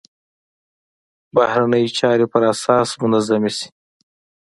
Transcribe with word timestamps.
بهرنۍ 1.35 1.85
چارې 1.97 2.25
پر 2.31 2.43
اساس 2.53 2.89
منظمې 3.01 3.51
شي. 3.57 3.67